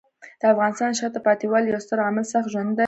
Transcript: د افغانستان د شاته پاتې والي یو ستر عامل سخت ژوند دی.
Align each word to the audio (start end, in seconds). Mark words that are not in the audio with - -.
د 0.39 0.43
افغانستان 0.53 0.89
د 0.91 0.95
شاته 0.99 1.19
پاتې 1.27 1.45
والي 1.47 1.67
یو 1.71 1.79
ستر 1.85 1.97
عامل 2.05 2.25
سخت 2.33 2.47
ژوند 2.53 2.69
دی. 2.75 2.79